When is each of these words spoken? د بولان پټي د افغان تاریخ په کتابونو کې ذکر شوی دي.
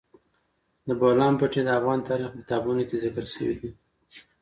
د 0.87 0.89
بولان 0.99 1.33
پټي 1.39 1.61
د 1.65 1.69
افغان 1.79 1.99
تاریخ 2.09 2.27
په 2.33 2.37
کتابونو 2.43 2.81
کې 2.89 3.01
ذکر 3.03 3.25
شوی 3.33 3.55
دي. 3.61 3.69